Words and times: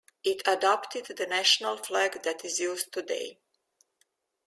It 0.23 0.41
adopted 0.47 1.05
the 1.15 1.27
national 1.27 1.77
flag 1.77 2.23
that 2.23 2.43
is 2.43 2.57
used 2.59 2.91
today. 2.91 3.37